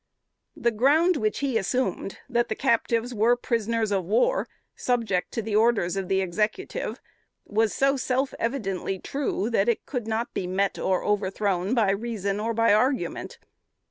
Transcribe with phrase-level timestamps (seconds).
[0.57, 5.55] The ground which he assumed, that the captives were prisoners of war, subject to the
[5.55, 6.99] orders of the Executive,
[7.45, 12.39] was so self evidently true that it could not be met or overthrown, by reason
[12.39, 13.37] or by argument.